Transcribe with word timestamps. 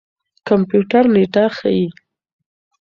کمپيوټر 0.47 1.03
نېټه 1.15 1.45
ښيي. 1.57 1.87